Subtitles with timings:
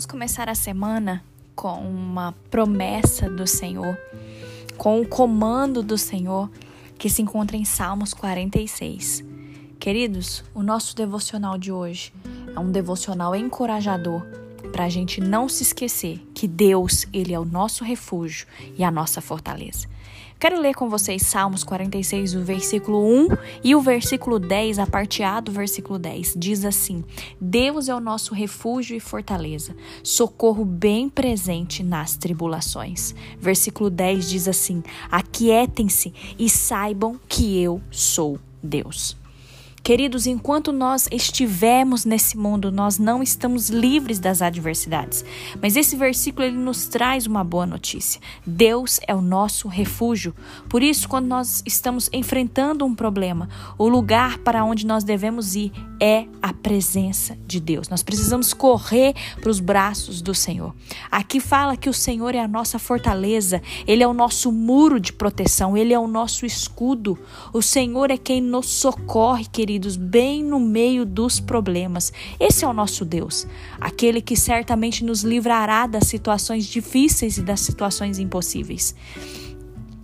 [0.00, 1.22] vamos começar a semana
[1.54, 3.98] com uma promessa do Senhor,
[4.78, 6.50] com o comando do Senhor
[6.96, 9.22] que se encontra em Salmos 46.
[9.78, 12.14] Queridos, o nosso devocional de hoje
[12.56, 14.22] é um devocional encorajador
[14.72, 18.46] para a gente não se esquecer que Deus, ele é o nosso refúgio
[18.78, 19.86] e a nossa fortaleza.
[20.40, 23.28] Quero ler com vocês Salmos 46, o versículo 1
[23.62, 26.32] e o versículo 10, a parte A do versículo 10.
[26.34, 27.04] Diz assim:
[27.38, 33.14] Deus é o nosso refúgio e fortaleza, socorro bem presente nas tribulações.
[33.38, 39.20] Versículo 10 diz assim: Aquietem-se e saibam que eu sou Deus.
[39.82, 45.24] Queridos, enquanto nós estivermos nesse mundo, nós não estamos livres das adversidades.
[45.60, 48.20] Mas esse versículo ele nos traz uma boa notícia.
[48.46, 50.34] Deus é o nosso refúgio.
[50.68, 55.72] Por isso, quando nós estamos enfrentando um problema, o lugar para onde nós devemos ir
[55.98, 57.88] é a presença de Deus.
[57.88, 60.74] Nós precisamos correr para os braços do Senhor.
[61.10, 65.12] Aqui fala que o Senhor é a nossa fortaleza, ele é o nosso muro de
[65.12, 67.18] proteção, ele é o nosso escudo.
[67.52, 72.12] O Senhor é quem nos socorre, queridos queridos, bem no meio dos problemas.
[72.40, 73.46] Esse é o nosso Deus,
[73.80, 78.96] aquele que certamente nos livrará das situações difíceis e das situações impossíveis.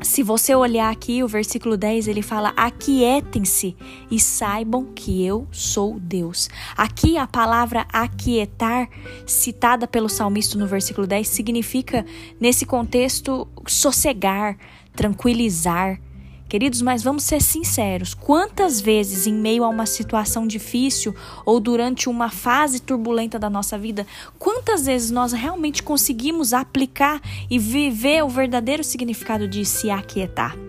[0.00, 3.76] Se você olhar aqui, o versículo 10, ele fala: Aquietem-se
[4.08, 6.48] e saibam que eu sou Deus.
[6.76, 8.88] Aqui a palavra aquietar,
[9.26, 12.06] citada pelo salmista no versículo 10, significa,
[12.40, 14.56] nesse contexto, sossegar,
[14.94, 16.00] tranquilizar,
[16.48, 22.08] Queridos, mas vamos ser sinceros: quantas vezes, em meio a uma situação difícil ou durante
[22.08, 24.06] uma fase turbulenta da nossa vida,
[24.38, 30.67] quantas vezes nós realmente conseguimos aplicar e viver o verdadeiro significado de se aquietar?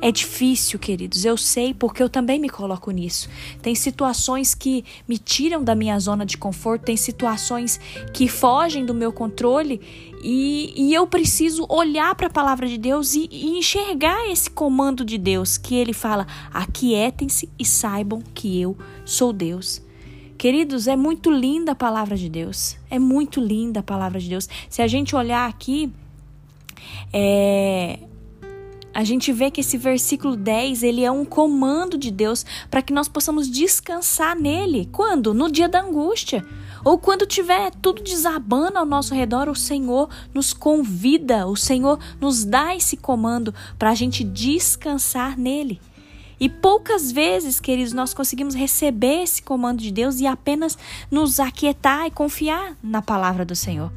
[0.00, 3.28] É difícil, queridos, eu sei, porque eu também me coloco nisso.
[3.62, 7.80] Tem situações que me tiram da minha zona de conforto, tem situações
[8.12, 9.80] que fogem do meu controle
[10.22, 15.04] e, e eu preciso olhar para a palavra de Deus e, e enxergar esse comando
[15.04, 19.82] de Deus, que ele fala: aquietem-se e saibam que eu sou Deus.
[20.36, 22.76] Queridos, é muito linda a palavra de Deus.
[22.90, 24.48] É muito linda a palavra de Deus.
[24.68, 25.90] Se a gente olhar aqui,
[27.12, 27.98] é,
[28.96, 32.94] a gente vê que esse versículo 10, ele é um comando de Deus para que
[32.94, 34.88] nós possamos descansar nele.
[34.90, 35.34] Quando?
[35.34, 36.42] No dia da angústia.
[36.82, 42.42] Ou quando tiver tudo desabando ao nosso redor, o Senhor nos convida, o Senhor nos
[42.42, 45.78] dá esse comando para a gente descansar nele.
[46.40, 50.78] E poucas vezes, queridos, nós conseguimos receber esse comando de Deus e apenas
[51.10, 53.92] nos aquietar e confiar na palavra do Senhor.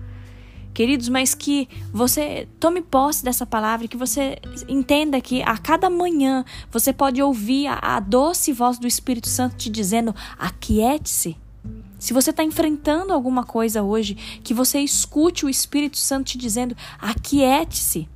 [0.80, 6.46] Queridos, mas que você tome posse dessa palavra, que você entenda que a cada manhã
[6.72, 11.36] você pode ouvir a, a doce voz do Espírito Santo te dizendo: aquiete-se.
[12.00, 16.78] Se você está enfrentando alguma coisa hoje, que você escute o Espírito Santo te dizendo:
[16.98, 18.08] aquiete-se.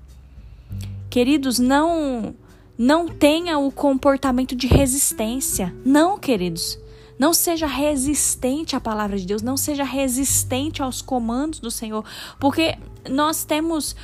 [1.10, 2.34] Queridos, não
[2.78, 5.76] não tenha o comportamento de resistência.
[5.84, 6.80] Não, queridos.
[7.18, 12.04] Não seja resistente à palavra de Deus, não seja resistente aos comandos do Senhor,
[12.40, 12.78] porque
[13.10, 13.96] nós temos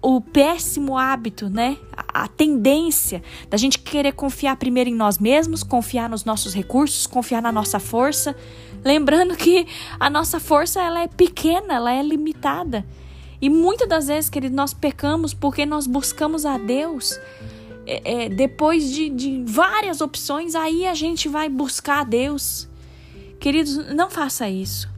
[0.00, 1.76] o péssimo hábito, né?
[1.96, 7.42] A, tendência da gente querer confiar primeiro em nós mesmos, confiar nos nossos recursos, confiar
[7.42, 8.36] na nossa força,
[8.84, 9.66] lembrando que
[9.98, 12.86] a nossa força ela é pequena, ela é limitada.
[13.40, 17.18] E muitas das vezes, querido, nós pecamos porque nós buscamos a Deus.
[17.90, 22.68] É, é, depois de, de várias opções, aí a gente vai buscar a Deus.
[23.40, 24.90] Queridos, não faça isso.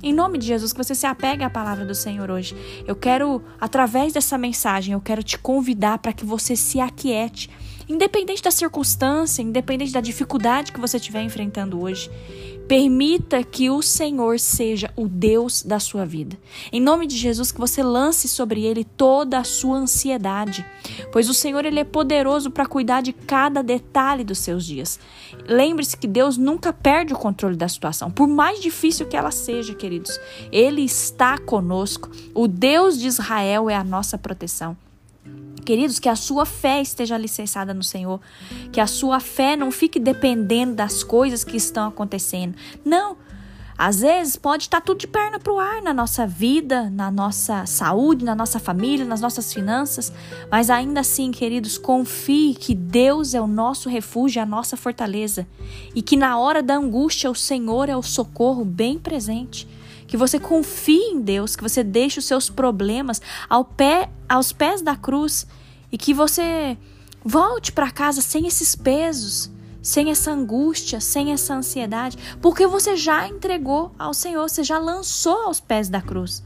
[0.00, 2.54] Em nome de Jesus, que você se apegue à palavra do Senhor hoje.
[2.86, 7.50] Eu quero, através dessa mensagem, eu quero te convidar para que você se aquiete,
[7.88, 12.08] independente da circunstância, independente da dificuldade que você estiver enfrentando hoje.
[12.68, 16.36] Permita que o Senhor seja o Deus da sua vida.
[16.72, 20.66] Em nome de Jesus, que você lance sobre ele toda a sua ansiedade,
[21.12, 24.98] pois o Senhor ele é poderoso para cuidar de cada detalhe dos seus dias.
[25.48, 29.74] Lembre-se que Deus nunca perde o controle da situação, por mais difícil que ela seja,
[29.74, 30.18] queridos.
[30.50, 32.10] Ele está conosco.
[32.34, 34.76] O Deus de Israel é a nossa proteção.
[35.66, 38.20] Queridos, que a sua fé esteja alicerçada no Senhor,
[38.70, 42.54] que a sua fé não fique dependendo das coisas que estão acontecendo.
[42.84, 43.16] Não.
[43.76, 47.66] Às vezes pode estar tudo de perna para o ar na nossa vida, na nossa
[47.66, 50.12] saúde, na nossa família, nas nossas finanças,
[50.48, 55.46] mas ainda assim, queridos, confie que Deus é o nosso refúgio, a nossa fortaleza
[55.94, 59.68] e que na hora da angústia o Senhor é o socorro bem presente
[60.06, 64.82] que você confie em Deus, que você deixe os seus problemas ao pé, aos pés
[64.82, 65.46] da cruz
[65.90, 66.76] e que você
[67.24, 69.50] volte para casa sem esses pesos,
[69.82, 75.46] sem essa angústia, sem essa ansiedade, porque você já entregou ao Senhor, você já lançou
[75.46, 76.42] aos pés da cruz.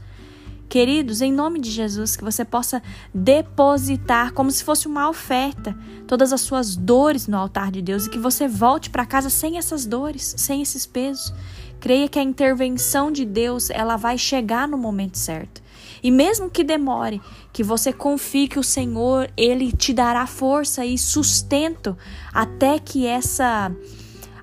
[0.71, 2.81] Queridos, em nome de Jesus, que você possa
[3.13, 5.75] depositar como se fosse uma oferta
[6.07, 9.57] todas as suas dores no altar de Deus e que você volte para casa sem
[9.57, 11.33] essas dores, sem esses pesos.
[11.81, 15.61] Creia que a intervenção de Deus, ela vai chegar no momento certo.
[16.03, 17.19] E mesmo que demore,
[17.51, 21.97] que você confie que o Senhor, ele te dará força e sustento
[22.31, 23.71] até que essa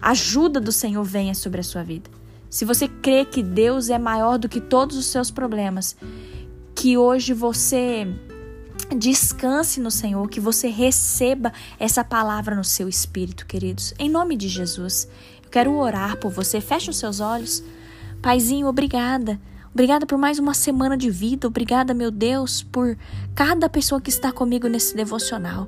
[0.03, 2.11] ajuda do Senhor venha sobre a sua vida.
[2.51, 5.97] Se você crê que Deus é maior do que todos os seus problemas,
[6.75, 8.07] que hoje você
[8.97, 13.93] descanse no Senhor, que você receba essa palavra no seu espírito, queridos.
[13.99, 15.09] Em nome de Jesus,
[15.49, 16.61] eu quero orar por você.
[16.61, 17.65] Feche os seus olhos.
[18.21, 19.41] Paizinho, obrigada.
[19.73, 21.47] Obrigada por mais uma semana de vida.
[21.49, 22.99] Obrigada, meu Deus, por
[23.35, 25.67] cada pessoa que está comigo nesse devocional.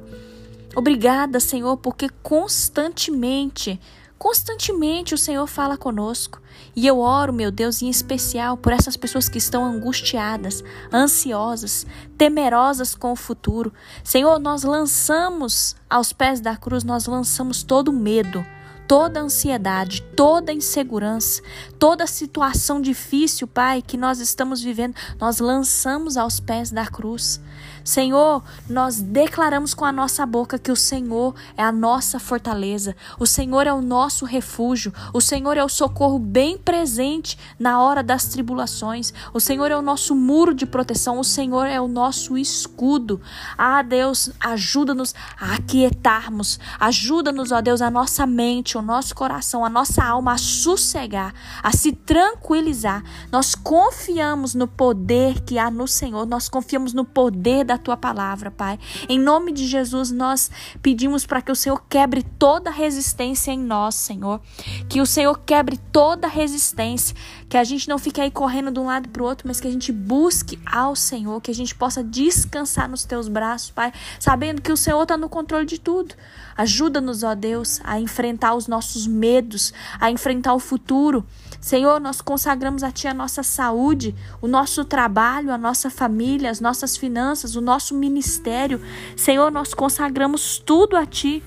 [0.76, 3.80] Obrigada, Senhor, porque constantemente
[4.18, 6.42] Constantemente o Senhor fala conosco.
[6.76, 10.62] E eu oro, meu Deus, em especial por essas pessoas que estão angustiadas,
[10.92, 11.86] ansiosas,
[12.18, 13.72] temerosas com o futuro.
[14.04, 18.44] Senhor, nós lançamos aos pés da cruz, nós lançamos todo o medo
[18.90, 21.40] toda ansiedade, toda insegurança,
[21.78, 27.40] toda situação difícil, Pai, que nós estamos vivendo, nós lançamos aos pés da cruz.
[27.84, 33.26] Senhor, nós declaramos com a nossa boca que o Senhor é a nossa fortaleza, o
[33.26, 38.26] Senhor é o nosso refúgio, o Senhor é o socorro bem presente na hora das
[38.26, 43.20] tribulações, o Senhor é o nosso muro de proteção, o Senhor é o nosso escudo.
[43.56, 49.70] Ah, Deus, ajuda-nos a aquietarmos, ajuda-nos, ó Deus, a nossa mente, o nosso coração, a
[49.70, 53.02] nossa alma a sossegar, a se tranquilizar.
[53.32, 58.50] Nós confiamos no poder que há no Senhor, nós confiamos no poder da tua palavra,
[58.50, 58.80] Pai.
[59.08, 60.50] Em nome de Jesus, nós
[60.82, 64.40] pedimos para que o Senhor quebre toda resistência em nós, Senhor.
[64.88, 67.14] Que o Senhor quebre toda resistência,
[67.48, 69.68] que a gente não fique aí correndo de um lado para o outro, mas que
[69.68, 74.60] a gente busque ao Senhor, que a gente possa descansar nos teus braços, Pai, sabendo
[74.60, 76.16] que o Senhor está no controle de tudo.
[76.56, 81.24] Ajuda-nos, ó Deus, a enfrentar os nossos medos, a enfrentar o futuro.
[81.60, 86.58] Senhor, nós consagramos a Ti a nossa saúde, o nosso trabalho, a nossa família, as
[86.58, 88.80] nossas finanças, o nosso ministério.
[89.14, 91.42] Senhor, nós consagramos tudo a Ti.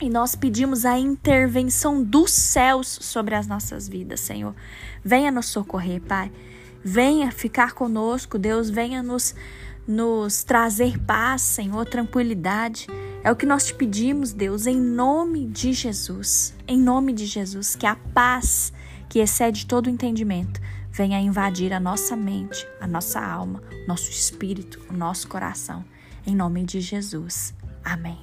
[0.00, 4.54] E nós pedimos a intervenção dos céus sobre as nossas vidas, Senhor.
[5.04, 6.30] Venha nos socorrer, Pai.
[6.84, 8.70] Venha ficar conosco, Deus.
[8.70, 9.34] Venha nos,
[9.86, 12.86] nos trazer paz, Senhor, tranquilidade.
[13.24, 16.54] É o que nós te pedimos, Deus, em nome de Jesus.
[16.66, 18.72] Em nome de Jesus, que a paz
[19.08, 20.60] que excede todo entendimento,
[20.90, 25.84] venha invadir a nossa mente, a nossa alma, nosso espírito, o nosso coração.
[26.26, 27.54] Em nome de Jesus.
[27.84, 28.18] Amém.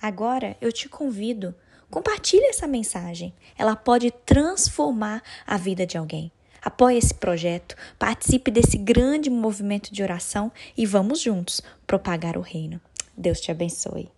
[0.00, 1.54] Agora eu te convido,
[1.90, 3.34] compartilhe essa mensagem.
[3.56, 6.30] Ela pode transformar a vida de alguém.
[6.62, 12.80] Apoie esse projeto, participe desse grande movimento de oração e vamos juntos propagar o reino.
[13.16, 14.13] Deus te abençoe.